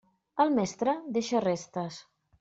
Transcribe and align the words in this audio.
El 0.43 0.53
mestre 0.53 0.95
deixa 1.17 1.41
restes. 1.45 1.99